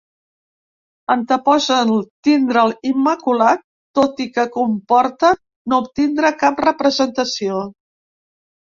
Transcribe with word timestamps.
Anteposen 1.15 1.91
tindre’l 2.29 2.73
immaculat 2.93 3.63
tot 4.01 4.25
i 4.27 4.29
que 4.39 4.49
comporte 4.59 5.33
no 5.37 5.83
obtindre 5.87 6.35
cap 6.43 6.69
representació. 6.71 7.65